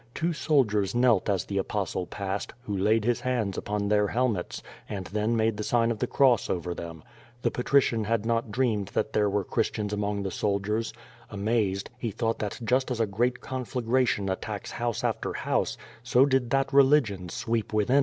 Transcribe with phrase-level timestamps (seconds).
[0.15, 5.05] Two soldiers knelt as the Apostle passed, who laid his hands upon their helmets, and
[5.05, 7.03] then made the sign of the cross over them.
[7.43, 10.91] The patrician had not dreamec* that there were Cliristians among the sol diers.
[11.29, 16.49] Amazed, he thought that just as a great conflagration attacks house after house, so did
[16.49, 17.99] that religion sweep within lyo QUO VADIS.